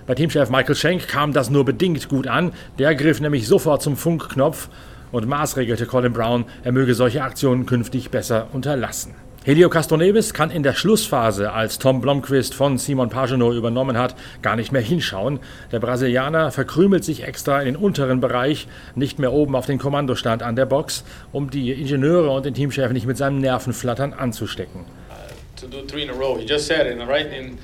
Bei 0.06 0.14
Teamchef 0.14 0.50
Michael 0.50 0.76
Schenk 0.76 1.08
kam 1.08 1.32
das 1.32 1.50
nur 1.50 1.64
bedingt 1.64 2.08
gut 2.08 2.28
an. 2.28 2.52
Der 2.78 2.94
griff 2.94 3.20
nämlich 3.20 3.48
sofort 3.48 3.82
zum 3.82 3.96
Funkknopf 3.96 4.68
und 5.10 5.26
maßregelte 5.26 5.86
Colin 5.86 6.12
Brown, 6.12 6.44
er 6.62 6.70
möge 6.70 6.94
solche 6.94 7.24
Aktionen 7.24 7.66
künftig 7.66 8.10
besser 8.10 8.46
unterlassen. 8.52 9.14
Helio 9.44 9.68
Castroneves 9.68 10.34
kann 10.34 10.52
in 10.52 10.62
der 10.62 10.72
Schlussphase, 10.72 11.50
als 11.52 11.80
Tom 11.80 12.00
Blomqvist 12.00 12.54
von 12.54 12.78
Simon 12.78 13.08
Pagenaud 13.08 13.56
übernommen 13.56 13.98
hat, 13.98 14.14
gar 14.40 14.54
nicht 14.54 14.70
mehr 14.70 14.80
hinschauen. 14.80 15.40
Der 15.72 15.80
Brasilianer 15.80 16.52
verkrümelt 16.52 17.02
sich 17.02 17.24
extra 17.24 17.58
in 17.58 17.74
den 17.74 17.76
unteren 17.76 18.20
Bereich, 18.20 18.68
nicht 18.94 19.18
mehr 19.18 19.32
oben 19.32 19.56
auf 19.56 19.66
den 19.66 19.78
Kommandostand 19.78 20.44
an 20.44 20.54
der 20.54 20.66
Box, 20.66 21.02
um 21.32 21.50
die 21.50 21.72
Ingenieure 21.72 22.30
und 22.30 22.46
den 22.46 22.54
Teamchef 22.54 22.92
nicht 22.92 23.06
mit 23.06 23.16
seinem 23.16 23.40
Nervenflattern 23.40 24.12
anzustecken. 24.12 24.82
Uh, 25.10 25.60
to 25.60 25.66
do 25.66 25.84
three 25.88 26.04
in 26.04 26.10
a 26.10 26.12
row, 26.12 26.38
he 26.38 26.46
just 26.46 26.68
said 26.68 26.86
it, 26.86 26.96
right? 27.08 27.26
And 27.26 27.58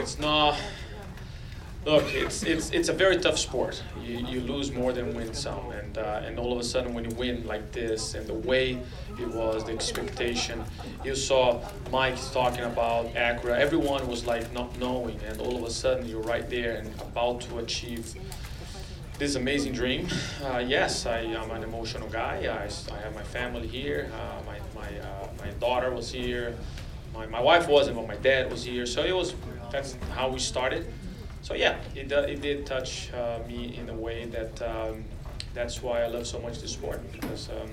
it's 0.00 0.16
not 0.20 0.54
Look, 1.86 2.14
it's 2.14 2.42
it's 2.42 2.70
it's 2.72 2.90
a 2.90 2.92
very 2.92 3.16
tough 3.16 3.38
sport. 3.38 3.82
You, 4.04 4.18
you 4.18 4.40
lose 4.42 4.70
more 4.70 4.92
than 4.92 5.14
win 5.14 5.32
some, 5.32 5.70
and 5.70 5.96
uh, 5.96 6.20
and 6.22 6.38
all 6.38 6.52
of 6.52 6.58
a 6.58 6.62
sudden 6.62 6.92
when 6.92 7.08
you 7.08 7.16
win 7.16 7.46
like 7.46 7.72
this, 7.72 8.14
and 8.14 8.26
the 8.26 8.34
way 8.34 8.78
it 9.18 9.28
was, 9.28 9.64
the 9.64 9.72
expectation, 9.72 10.62
you 11.04 11.14
saw 11.14 11.58
Mike 11.90 12.18
talking 12.32 12.64
about 12.64 13.06
Acura. 13.14 13.58
Everyone 13.58 14.06
was 14.08 14.26
like 14.26 14.52
not 14.52 14.78
knowing, 14.78 15.18
and 15.26 15.40
all 15.40 15.56
of 15.56 15.64
a 15.64 15.70
sudden 15.70 16.06
you're 16.06 16.20
right 16.20 16.50
there 16.50 16.76
and 16.76 16.88
about 17.00 17.40
to 17.42 17.58
achieve 17.60 18.14
this 19.18 19.36
amazing 19.36 19.72
dream. 19.72 20.06
Uh, 20.44 20.58
yes, 20.58 21.06
I 21.06 21.20
am 21.20 21.50
an 21.50 21.62
emotional 21.62 22.08
guy. 22.10 22.42
I, 22.44 22.94
I 22.94 22.98
have 23.00 23.14
my 23.14 23.22
family 23.22 23.66
here. 23.66 24.12
Uh, 24.12 24.42
my 24.44 24.58
my 24.74 24.98
uh, 24.98 25.28
my 25.38 25.50
daughter 25.52 25.90
was 25.94 26.12
here. 26.12 26.54
My, 27.14 27.24
my 27.24 27.40
wife 27.40 27.68
wasn't, 27.68 27.96
but 27.96 28.06
my 28.06 28.16
dad 28.16 28.50
was 28.50 28.62
here. 28.64 28.84
So 28.84 29.02
it 29.02 29.16
was 29.16 29.34
that's 29.72 29.96
how 30.14 30.28
we 30.28 30.38
started 30.38 30.92
so 31.50 31.56
yeah, 31.56 31.76
it, 31.96 32.12
it 32.12 32.40
did 32.40 32.64
touch 32.64 33.10
uh, 33.12 33.40
me 33.48 33.76
in 33.76 33.88
a 33.90 33.94
way 33.94 34.26
that 34.26 34.62
um, 34.62 35.04
that's 35.52 35.82
why 35.82 36.02
I 36.02 36.06
love 36.06 36.26
so 36.26 36.38
much 36.38 36.60
the 36.60 36.68
sport 36.68 37.00
because 37.10 37.48
um, 37.50 37.70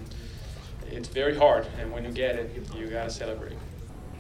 it's 0.91 1.09
very 1.09 1.35
hard, 1.37 1.67
and 1.79 1.91
when 1.91 2.03
you 2.03 2.11
get 2.11 2.35
it, 2.35 2.49
you 2.75 2.87
gotta 2.87 3.11
celebrate. 3.11 3.55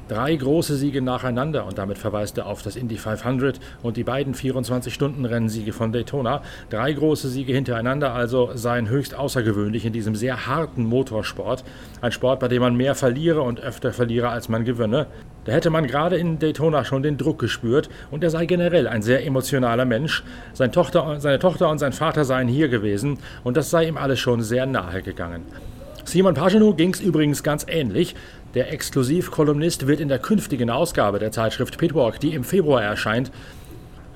Drei 0.07 0.37
große 0.37 0.77
Siege 0.77 1.01
nacheinander 1.01 1.65
und 1.65 1.77
damit 1.77 1.97
verweist 1.97 2.37
er 2.37 2.45
auf 2.45 2.61
das 2.61 2.77
Indy 2.77 2.95
500 2.95 3.59
und 3.83 3.97
die 3.97 4.05
beiden 4.05 4.35
24-Stunden-Rennsiege 4.35 5.73
von 5.73 5.91
Daytona. 5.91 6.43
Drei 6.69 6.93
große 6.93 7.27
Siege 7.27 7.51
hintereinander 7.51 8.13
also 8.13 8.51
seien 8.53 8.87
höchst 8.87 9.15
außergewöhnlich 9.15 9.83
in 9.83 9.91
diesem 9.91 10.15
sehr 10.15 10.47
harten 10.47 10.85
Motorsport. 10.85 11.65
Ein 11.99 12.13
Sport, 12.13 12.39
bei 12.39 12.47
dem 12.47 12.61
man 12.61 12.77
mehr 12.77 12.95
verliere 12.95 13.41
und 13.41 13.59
öfter 13.59 13.91
verliere, 13.91 14.29
als 14.29 14.47
man 14.47 14.63
gewinne. 14.63 15.07
Da 15.47 15.53
hätte 15.53 15.69
man 15.69 15.87
gerade 15.87 16.17
in 16.17 16.39
Daytona 16.39 16.83
schon 16.83 17.03
den 17.03 17.17
Druck 17.17 17.39
gespürt 17.39 17.89
und 18.11 18.21
er 18.21 18.29
sei 18.29 18.45
generell 18.45 18.85
ein 18.85 19.01
sehr 19.01 19.25
emotionaler 19.25 19.85
Mensch. 19.85 20.21
Seine 20.53 20.73
Tochter, 20.73 21.21
seine 21.21 21.39
Tochter 21.39 21.69
und 21.69 21.77
sein 21.79 21.93
Vater 21.93 22.25
seien 22.25 22.49
hier 22.49 22.67
gewesen 22.67 23.17
und 23.45 23.55
das 23.55 23.69
sei 23.69 23.87
ihm 23.87 23.95
alles 23.95 24.19
schon 24.19 24.41
sehr 24.41 24.65
nahe 24.65 25.01
gegangen. 25.01 25.43
Simon 26.03 26.33
Pagenaud 26.33 26.77
ging 26.77 26.93
es 26.93 26.99
übrigens 26.99 27.43
ganz 27.43 27.65
ähnlich. 27.69 28.13
Der 28.55 28.73
Exklusivkolumnist 28.73 29.87
wird 29.87 30.01
in 30.01 30.09
der 30.09 30.19
künftigen 30.19 30.69
Ausgabe 30.69 31.17
der 31.17 31.31
Zeitschrift 31.31 31.77
Pitwalk, 31.77 32.19
die 32.19 32.33
im 32.33 32.43
Februar 32.43 32.83
erscheint, 32.83 33.31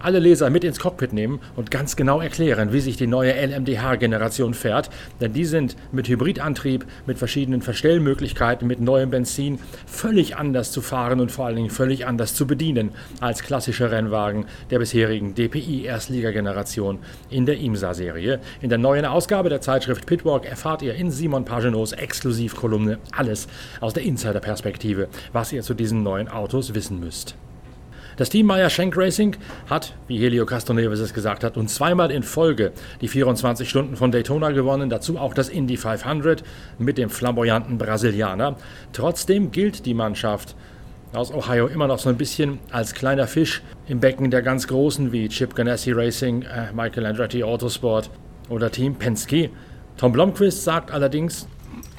alle 0.03 0.19
Leser 0.19 0.49
mit 0.49 0.63
ins 0.63 0.79
Cockpit 0.79 1.13
nehmen 1.13 1.39
und 1.55 1.71
ganz 1.71 1.95
genau 1.95 2.21
erklären, 2.21 2.73
wie 2.73 2.79
sich 2.79 2.97
die 2.97 3.07
neue 3.07 3.33
LMDH-Generation 3.33 4.53
fährt. 4.53 4.89
Denn 5.19 5.33
die 5.33 5.45
sind 5.45 5.75
mit 5.91 6.07
Hybridantrieb, 6.07 6.85
mit 7.05 7.17
verschiedenen 7.17 7.61
Verstellmöglichkeiten, 7.61 8.67
mit 8.67 8.79
neuem 8.79 9.09
Benzin 9.09 9.59
völlig 9.85 10.35
anders 10.35 10.71
zu 10.71 10.81
fahren 10.81 11.19
und 11.19 11.31
vor 11.31 11.45
allen 11.45 11.55
Dingen 11.55 11.69
völlig 11.69 12.05
anders 12.05 12.33
zu 12.33 12.47
bedienen 12.47 12.91
als 13.19 13.43
klassische 13.43 13.91
Rennwagen 13.91 14.45
der 14.69 14.79
bisherigen 14.79 15.35
DPI-Erstliga-Generation 15.35 16.99
in 17.29 17.45
der 17.45 17.57
IMSA-Serie. 17.57 18.39
In 18.61 18.69
der 18.69 18.77
neuen 18.77 19.05
Ausgabe 19.05 19.49
der 19.49 19.61
Zeitschrift 19.61 20.05
Pitwalk 20.05 20.45
erfahrt 20.45 20.81
ihr 20.81 20.95
in 20.95 21.11
Simon 21.11 21.45
Pagenaus 21.45 21.93
Exklusivkolumne 21.93 22.99
alles 23.11 23.47
aus 23.79 23.93
der 23.93 24.03
Insider-Perspektive, 24.03 25.07
was 25.33 25.53
ihr 25.53 25.61
zu 25.61 25.73
diesen 25.73 26.03
neuen 26.03 26.27
Autos 26.27 26.73
wissen 26.73 26.99
müsst. 26.99 27.35
Das 28.21 28.29
Team 28.29 28.45
Meyer 28.45 28.69
Schenk 28.69 28.95
Racing 28.97 29.35
hat, 29.67 29.95
wie 30.07 30.19
Helio 30.19 30.45
Castroneves 30.45 30.99
es 30.99 31.11
gesagt 31.11 31.43
hat, 31.43 31.57
und 31.57 31.71
zweimal 31.71 32.11
in 32.11 32.21
Folge 32.21 32.71
die 33.01 33.07
24 33.07 33.67
Stunden 33.67 33.95
von 33.95 34.11
Daytona 34.11 34.51
gewonnen, 34.51 34.91
dazu 34.91 35.17
auch 35.17 35.33
das 35.33 35.49
Indy 35.49 35.75
500 35.75 36.43
mit 36.77 36.99
dem 36.99 37.09
flamboyanten 37.09 37.79
Brasilianer. 37.79 38.57
Trotzdem 38.93 39.49
gilt 39.49 39.87
die 39.87 39.95
Mannschaft 39.95 40.55
aus 41.13 41.33
Ohio 41.33 41.65
immer 41.65 41.87
noch 41.87 41.97
so 41.97 42.09
ein 42.09 42.17
bisschen 42.17 42.59
als 42.69 42.93
kleiner 42.93 43.25
Fisch 43.25 43.63
im 43.87 43.99
Becken 43.99 44.29
der 44.29 44.43
ganz 44.43 44.67
Großen 44.67 45.11
wie 45.11 45.27
Chip 45.27 45.55
Ganassi 45.55 45.91
Racing, 45.91 46.43
äh, 46.43 46.71
Michael 46.75 47.07
Andretti 47.07 47.43
Autosport 47.43 48.11
oder 48.49 48.69
Team 48.69 48.93
Penske. 48.93 49.49
Tom 49.97 50.11
Blomqvist 50.11 50.63
sagt 50.63 50.91
allerdings, 50.91 51.47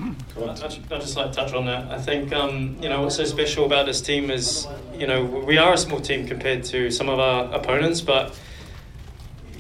I'd 0.01 1.01
just 1.01 1.17
like 1.17 1.31
to 1.31 1.37
touch 1.37 1.53
on 1.53 1.67
that. 1.67 1.91
I 1.91 1.99
think 1.99 2.33
um, 2.33 2.77
you 2.81 2.89
know 2.89 3.03
what's 3.03 3.17
so 3.17 3.25
special 3.25 3.65
about 3.65 3.87
this 3.87 4.01
team 4.01 4.31
is 4.31 4.67
you 4.95 5.07
know 5.07 5.25
we 5.25 5.59
are 5.59 5.75
a 5.75 5.79
small 5.79 6.01
team 6.01 6.27
compared 6.27 6.65
to 6.65 6.91
some 6.91 7.09
of 7.09 7.19
our 7.19 7.53
opponents, 7.55 8.01
but 8.01 8.39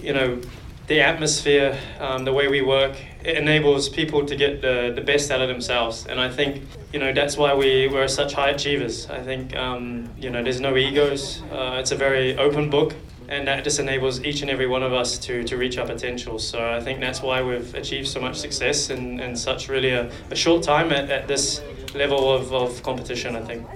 you 0.03 0.13
know 0.13 0.41
the 0.89 1.01
atmosphere, 1.01 1.79
um, 2.01 2.25
the 2.25 2.33
way 2.33 2.49
we 2.49 2.61
work, 2.61 2.97
it 3.25 3.37
enables 3.37 3.89
people 3.89 4.27
to 4.27 4.35
get 4.35 4.61
the, 4.61 4.93
the 4.95 5.01
best 5.01 5.31
out 5.31 5.41
of 5.41 5.49
themselves, 5.49 6.07
and 6.07 6.21
I 6.21 6.29
think 6.29 6.63
you 6.93 6.99
know 6.99 7.13
that's 7.13 7.37
why 7.37 7.55
we 7.55 7.89
we're 7.89 8.09
such 8.09 8.33
high 8.33 8.51
achievers. 8.51 9.09
I 9.09 9.23
think 9.23 9.55
um, 9.55 10.09
you 10.19 10.31
know 10.31 10.43
there's 10.43 10.61
no 10.61 10.77
egos. 10.77 11.43
Uh, 11.53 11.77
it's 11.79 11.93
a 11.93 11.97
very 11.97 12.37
open 12.37 12.69
book 12.71 12.95
and 13.29 13.47
that 13.47 13.65
just 13.65 13.79
enables 13.79 14.23
each 14.25 14.43
and 14.43 14.51
every 14.51 14.67
one 14.67 14.83
of 14.83 14.93
us 14.93 15.19
to, 15.19 15.43
to 15.45 15.57
reach 15.57 15.79
our 15.79 15.87
potential. 15.87 16.39
So 16.39 16.59
I 16.59 16.81
think 16.81 17.01
that's 17.01 17.23
why 17.23 17.43
we've 17.43 17.75
achieved 17.75 18.09
so 18.09 18.21
much 18.21 18.37
success 18.37 18.91
in, 18.91 19.21
in 19.21 19.37
such 19.37 19.69
really 19.69 19.91
a, 19.91 20.11
a 20.31 20.37
short 20.37 20.63
time 20.63 20.93
at, 20.93 21.11
at 21.11 21.29
this 21.29 21.63
level 21.95 22.31
of, 22.31 22.53
of 22.53 22.83
competition, 22.83 23.37
I 23.37 23.41
think. 23.41 23.67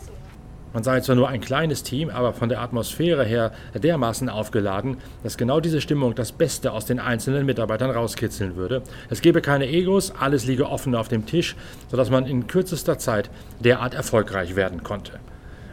Man 0.77 0.85
sei 0.85 1.01
zwar 1.01 1.17
nur 1.17 1.29
ein 1.29 1.41
kleines 1.41 1.85
Team, 1.85 2.11
aber 2.11 2.35
von 2.35 2.51
der 2.51 2.61
Atmosphäre 2.61 3.25
her 3.25 3.53
dermaßen 3.73 4.29
aufgeladen, 4.29 4.99
dass 5.23 5.39
genau 5.39 5.59
diese 5.59 5.81
Stimmung 5.81 6.15
das 6.15 6.33
Beste 6.33 6.73
aus 6.73 6.85
den 6.85 6.99
einzelnen 6.99 7.47
Mitarbeitern 7.47 7.91
rauskitzeln 7.91 8.57
würde. 8.57 8.83
Es 9.09 9.23
gebe 9.23 9.41
keine 9.41 9.67
Egos, 9.69 10.13
alles 10.21 10.45
liege 10.45 10.69
offen 10.69 10.95
auf 10.95 11.09
dem 11.09 11.25
Tisch, 11.25 11.57
sodass 11.91 12.11
man 12.11 12.27
in 12.27 12.47
kürzester 12.47 12.99
Zeit 12.99 13.31
derart 13.59 13.95
erfolgreich 13.95 14.55
werden 14.55 14.83
konnte. 14.83 15.13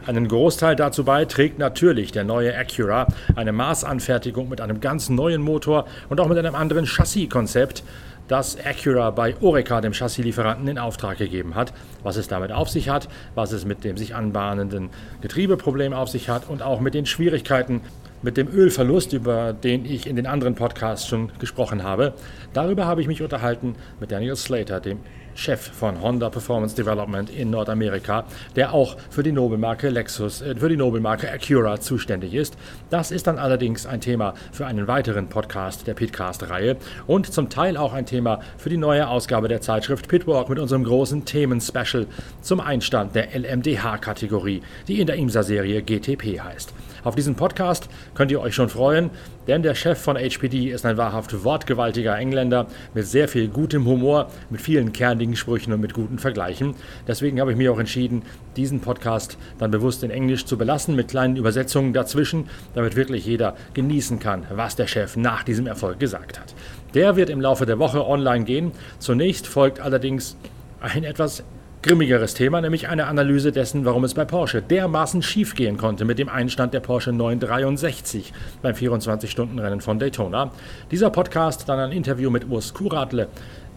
Einen 0.06 0.28
Großteil 0.28 0.76
dazu 0.76 1.04
bei 1.04 1.24
trägt 1.24 1.58
natürlich 1.58 2.12
der 2.12 2.24
neue 2.24 2.54
Acura, 2.54 3.06
eine 3.36 3.52
Maßanfertigung 3.52 4.50
mit 4.50 4.60
einem 4.60 4.80
ganz 4.80 5.08
neuen 5.08 5.40
Motor 5.40 5.86
und 6.10 6.20
auch 6.20 6.28
mit 6.28 6.36
einem 6.36 6.54
anderen 6.54 6.84
Chassiskonzept, 6.84 7.82
das 8.28 8.58
Acura 8.62 9.10
bei 9.12 9.34
Oreca, 9.40 9.80
dem 9.80 9.94
Chassislieferanten, 9.94 10.68
in 10.68 10.78
Auftrag 10.78 11.16
gegeben 11.16 11.54
hat. 11.54 11.72
Was 12.02 12.16
es 12.16 12.28
damit 12.28 12.52
auf 12.52 12.68
sich 12.68 12.90
hat, 12.90 13.08
was 13.34 13.52
es 13.52 13.64
mit 13.64 13.82
dem 13.82 13.96
sich 13.96 14.14
anbahnenden 14.14 14.90
Getriebeproblem 15.22 15.94
auf 15.94 16.10
sich 16.10 16.28
hat 16.28 16.50
und 16.50 16.62
auch 16.62 16.80
mit 16.80 16.92
den 16.92 17.06
Schwierigkeiten 17.06 17.80
mit 18.20 18.36
dem 18.38 18.48
Ölverlust, 18.48 19.12
über 19.12 19.52
den 19.52 19.84
ich 19.84 20.06
in 20.06 20.16
den 20.16 20.26
anderen 20.26 20.54
Podcasts 20.54 21.06
schon 21.06 21.30
gesprochen 21.38 21.82
habe. 21.82 22.14
Darüber 22.54 22.86
habe 22.86 23.02
ich 23.02 23.06
mich 23.06 23.22
unterhalten 23.22 23.74
mit 24.00 24.10
Daniel 24.10 24.36
Slater, 24.36 24.80
dem 24.80 25.00
Chef 25.34 25.60
von 25.60 26.00
Honda 26.00 26.30
Performance 26.30 26.76
Development 26.76 27.30
in 27.30 27.50
Nordamerika, 27.50 28.24
der 28.56 28.72
auch 28.72 28.96
für 29.10 29.22
die 29.22 29.32
Nobelmarke 29.32 29.88
Lexus, 29.88 30.42
äh, 30.42 30.54
für 30.54 30.68
die 30.68 30.76
Nobelmarke 30.76 31.30
Acura 31.30 31.80
zuständig 31.80 32.34
ist. 32.34 32.56
Das 32.90 33.10
ist 33.10 33.26
dann 33.26 33.38
allerdings 33.38 33.86
ein 33.86 34.00
Thema 34.00 34.34
für 34.52 34.66
einen 34.66 34.86
weiteren 34.86 35.28
Podcast 35.28 35.86
der 35.86 35.94
Pitcast-Reihe 35.94 36.76
und 37.06 37.32
zum 37.32 37.48
Teil 37.48 37.76
auch 37.76 37.92
ein 37.92 38.06
Thema 38.06 38.40
für 38.56 38.68
die 38.68 38.76
neue 38.76 39.08
Ausgabe 39.08 39.48
der 39.48 39.60
Zeitschrift 39.60 40.08
Pitwalk 40.08 40.48
mit 40.48 40.58
unserem 40.58 40.84
großen 40.84 41.24
Themen-Special 41.24 42.06
zum 42.40 42.60
Einstand 42.60 43.14
der 43.14 43.28
LMDH-Kategorie, 43.34 44.62
die 44.88 45.00
in 45.00 45.06
der 45.06 45.16
IMSA-Serie 45.16 45.82
GTP 45.82 46.40
heißt. 46.40 46.72
Auf 47.04 47.14
diesen 47.14 47.34
Podcast 47.34 47.90
könnt 48.14 48.30
ihr 48.30 48.40
euch 48.40 48.54
schon 48.54 48.70
freuen, 48.70 49.10
denn 49.46 49.62
der 49.62 49.74
Chef 49.74 50.00
von 50.00 50.16
HPD 50.16 50.70
ist 50.70 50.86
ein 50.86 50.96
wahrhaft 50.96 51.44
wortgewaltiger 51.44 52.16
Engländer 52.16 52.66
mit 52.94 53.06
sehr 53.06 53.28
viel 53.28 53.48
gutem 53.48 53.84
Humor, 53.84 54.30
mit 54.48 54.62
vielen 54.62 54.94
kernigen 54.94 55.36
Sprüchen 55.36 55.74
und 55.74 55.80
mit 55.80 55.92
guten 55.92 56.18
Vergleichen. 56.18 56.74
Deswegen 57.06 57.40
habe 57.40 57.52
ich 57.52 57.58
mir 57.58 57.70
auch 57.70 57.78
entschieden, 57.78 58.22
diesen 58.56 58.80
Podcast 58.80 59.36
dann 59.58 59.70
bewusst 59.70 60.02
in 60.02 60.10
Englisch 60.10 60.46
zu 60.46 60.56
belassen, 60.56 60.96
mit 60.96 61.08
kleinen 61.08 61.36
Übersetzungen 61.36 61.92
dazwischen, 61.92 62.48
damit 62.74 62.96
wirklich 62.96 63.26
jeder 63.26 63.54
genießen 63.74 64.18
kann, 64.18 64.46
was 64.50 64.74
der 64.74 64.86
Chef 64.86 65.14
nach 65.16 65.44
diesem 65.44 65.66
Erfolg 65.66 66.00
gesagt 66.00 66.40
hat. 66.40 66.54
Der 66.94 67.16
wird 67.16 67.28
im 67.28 67.42
Laufe 67.42 67.66
der 67.66 67.78
Woche 67.78 68.06
online 68.06 68.44
gehen. 68.44 68.72
Zunächst 68.98 69.46
folgt 69.46 69.78
allerdings 69.78 70.38
ein 70.80 71.04
etwas 71.04 71.44
grimmigeres 71.84 72.32
Thema, 72.32 72.62
nämlich 72.62 72.88
eine 72.88 73.08
Analyse 73.08 73.52
dessen, 73.52 73.84
warum 73.84 74.04
es 74.04 74.14
bei 74.14 74.24
Porsche 74.24 74.62
dermaßen 74.62 75.20
schief 75.20 75.54
gehen 75.54 75.76
konnte 75.76 76.06
mit 76.06 76.18
dem 76.18 76.30
Einstand 76.30 76.72
der 76.72 76.80
Porsche 76.80 77.12
963 77.12 78.32
beim 78.62 78.74
24-Stunden-Rennen 78.74 79.82
von 79.82 79.98
Daytona. 79.98 80.50
Dieser 80.90 81.10
Podcast 81.10 81.68
dann 81.68 81.78
ein 81.78 81.92
Interview 81.92 82.30
mit 82.30 82.48
Urs 82.48 82.72
Kuradle, 82.72 83.28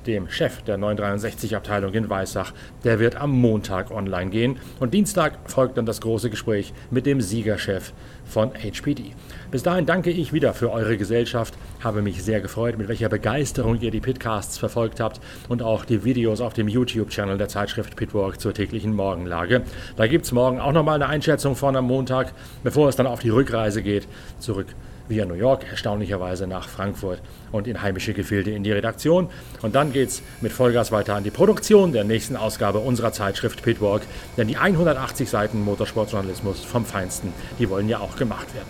dem 0.08 0.30
Chef 0.30 0.62
der 0.64 0.78
963-Abteilung 0.78 1.94
in 1.94 2.10
Weissach. 2.10 2.54
Der 2.84 3.00
wird 3.00 3.16
am 3.16 3.32
Montag 3.32 3.92
online 3.92 4.32
gehen 4.32 4.60
und 4.80 4.94
Dienstag 4.94 5.38
folgt 5.46 5.78
dann 5.78 5.86
das 5.86 6.02
große 6.02 6.30
Gespräch 6.30 6.74
mit 6.90 7.06
dem 7.06 7.22
Siegerchef 7.22 7.94
von 8.26 8.52
HPD. 8.54 9.14
Bis 9.52 9.64
dahin 9.64 9.86
danke 9.86 10.10
ich 10.10 10.34
wieder 10.34 10.54
für 10.54 10.72
eure 10.72 10.98
Gesellschaft, 10.98 11.54
habe 11.84 12.02
mich 12.02 12.24
sehr 12.24 12.42
gefreut, 12.42 12.78
mit 12.78 12.88
welcher 12.88 13.10
Begeisterung 13.10 13.80
ihr 13.80 13.92
die 13.92 14.00
Pitcasts 14.00 14.58
verfolgt 14.58 15.00
habt 15.00 15.22
und 15.50 15.62
auch 15.62 15.86
die 15.86 16.04
Videos 16.04 16.42
auf 16.42 16.54
dem 16.54 16.68
YouTube-Channel 16.68 17.38
der 17.38 17.48
Zeitschrift 17.48 17.96
Pitwalk 17.96 18.40
zur 18.40 18.54
täglichen 18.54 18.96
Morgenlage. 18.96 19.64
Da 19.96 20.08
gibt 20.08 20.26
es 20.26 20.32
morgen 20.32 20.60
auch 20.60 20.72
nochmal 20.72 20.96
eine 20.96 21.08
Einschätzung 21.08 21.56
von 21.56 21.76
am 21.76 21.86
Montag, 21.86 22.34
bevor 22.64 22.90
es 22.90 22.96
dann 22.96 23.08
auf 23.08 23.20
die 23.20 23.30
Rückreise 23.30 23.82
geht, 23.82 24.08
zurück 24.40 24.68
via 25.10 25.26
New 25.26 25.36
York, 25.36 25.66
erstaunlicherweise 25.70 26.48
nach 26.48 26.68
Frankfurt 26.68 27.22
und 27.52 27.68
in 27.68 27.82
heimische 27.82 28.14
Gefilde 28.14 28.52
in 28.52 28.64
die 28.64 28.72
Redaktion. 28.72 29.30
Und 29.62 29.76
dann 29.76 29.94
geht 29.94 30.10
es 30.10 30.22
mit 30.42 30.52
Vollgas 30.52 30.92
weiter 30.92 31.16
an 31.16 31.24
die 31.24 31.32
Produktion 31.32 31.92
der 31.92 32.04
nächsten 32.04 32.36
Ausgabe 32.36 32.80
unserer 32.80 33.12
Zeitschrift 33.12 33.64
Pitwalk, 33.64 34.02
denn 34.38 34.48
die 34.48 34.58
180 34.58 35.30
Seiten 35.30 35.64
Motorsportjournalismus 35.64 36.64
vom 36.64 36.86
Feinsten, 36.86 37.34
die 37.60 37.70
wollen 37.70 37.90
ja 37.90 38.00
auch 38.00 38.16
gemacht 38.16 38.54
werden. 38.54 38.70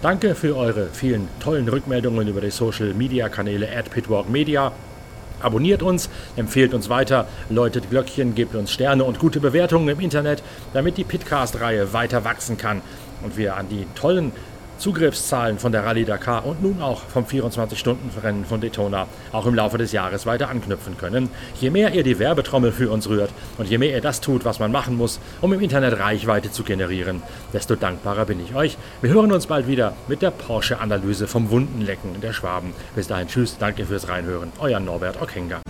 Danke 0.00 0.36
für 0.36 0.56
eure 0.56 0.86
vielen 0.92 1.28
tollen 1.40 1.68
Rückmeldungen 1.68 2.28
über 2.28 2.40
die 2.40 2.50
Social 2.50 2.94
Media 2.94 3.28
Kanäle 3.28 3.68
at 3.76 3.90
Pitwalk 3.90 4.28
Media. 4.28 4.72
Abonniert 5.40 5.82
uns, 5.82 6.08
empfehlt 6.36 6.74
uns 6.74 6.88
weiter, 6.88 7.26
läutet 7.48 7.90
Glöckchen, 7.90 8.34
gebt 8.34 8.54
uns 8.54 8.72
Sterne 8.72 9.04
und 9.04 9.18
gute 9.18 9.40
Bewertungen 9.40 9.88
im 9.88 10.00
Internet, 10.00 10.42
damit 10.72 10.98
die 10.98 11.04
Pitcast-Reihe 11.04 11.92
weiter 11.92 12.24
wachsen 12.24 12.56
kann 12.56 12.80
und 13.24 13.36
wir 13.36 13.56
an 13.56 13.68
die 13.68 13.86
tollen 13.94 14.32
Zugriffszahlen 14.78 15.58
von 15.58 15.72
der 15.72 15.84
Rallye 15.84 16.04
Dakar 16.04 16.46
und 16.46 16.62
nun 16.62 16.80
auch 16.80 17.02
vom 17.02 17.24
24-Stunden-Rennen 17.24 18.44
von 18.44 18.60
Daytona 18.60 19.06
auch 19.32 19.46
im 19.46 19.54
Laufe 19.54 19.76
des 19.76 19.92
Jahres 19.92 20.24
weiter 20.24 20.48
anknüpfen 20.48 20.96
können. 20.96 21.28
Je 21.60 21.70
mehr 21.70 21.92
ihr 21.94 22.04
die 22.04 22.18
Werbetrommel 22.18 22.72
für 22.72 22.90
uns 22.90 23.08
rührt 23.08 23.30
und 23.58 23.68
je 23.68 23.78
mehr 23.78 23.90
ihr 23.90 24.00
das 24.00 24.20
tut, 24.20 24.44
was 24.44 24.60
man 24.60 24.72
machen 24.72 24.96
muss, 24.96 25.18
um 25.40 25.52
im 25.52 25.60
Internet 25.60 25.98
Reichweite 25.98 26.50
zu 26.50 26.62
generieren, 26.62 27.22
desto 27.52 27.74
dankbarer 27.74 28.24
bin 28.24 28.42
ich 28.42 28.54
euch. 28.54 28.78
Wir 29.02 29.10
hören 29.10 29.32
uns 29.32 29.46
bald 29.46 29.66
wieder 29.66 29.94
mit 30.06 30.22
der 30.22 30.30
Porsche-Analyse 30.30 31.26
vom 31.26 31.50
Wundenlecken 31.50 32.20
der 32.20 32.32
Schwaben. 32.32 32.72
Bis 32.94 33.08
dahin, 33.08 33.28
tschüss, 33.28 33.58
danke 33.58 33.84
fürs 33.84 34.08
Reinhören. 34.08 34.52
Euer 34.60 34.80
Norbert 34.80 35.20
Okenga. 35.20 35.60